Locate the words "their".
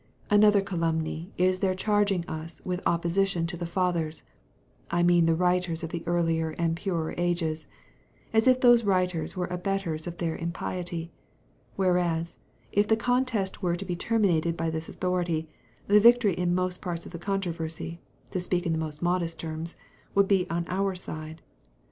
1.59-1.75, 10.17-10.35